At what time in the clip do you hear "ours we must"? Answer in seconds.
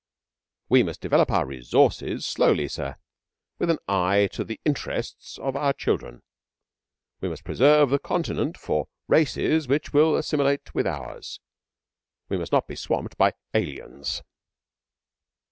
10.87-12.51